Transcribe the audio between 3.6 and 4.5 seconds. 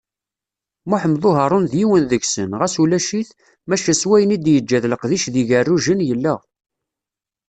maca s wayen i